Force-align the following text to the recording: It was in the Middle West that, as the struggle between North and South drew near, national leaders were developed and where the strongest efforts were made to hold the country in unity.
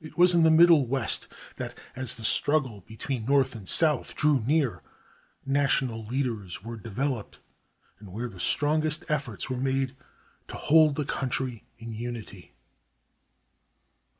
It 0.00 0.16
was 0.16 0.32
in 0.32 0.44
the 0.44 0.48
Middle 0.52 0.86
West 0.86 1.26
that, 1.56 1.76
as 1.96 2.14
the 2.14 2.22
struggle 2.24 2.82
between 2.82 3.24
North 3.24 3.56
and 3.56 3.68
South 3.68 4.14
drew 4.14 4.38
near, 4.38 4.80
national 5.44 6.06
leaders 6.06 6.62
were 6.62 6.76
developed 6.76 7.40
and 7.98 8.12
where 8.12 8.28
the 8.28 8.38
strongest 8.38 9.04
efforts 9.10 9.50
were 9.50 9.56
made 9.56 9.96
to 10.46 10.54
hold 10.54 10.94
the 10.94 11.04
country 11.04 11.64
in 11.80 11.92
unity. 11.92 12.54